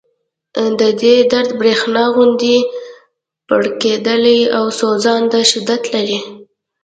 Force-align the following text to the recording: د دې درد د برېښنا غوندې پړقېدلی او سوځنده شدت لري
د 0.79 0.81
دې 1.01 1.15
درد 1.31 1.51
د 1.55 1.57
برېښنا 1.59 2.03
غوندې 2.13 2.55
پړقېدلی 3.47 4.39
او 4.57 4.65
سوځنده 4.79 5.41
شدت 5.51 5.83
لري 5.93 6.19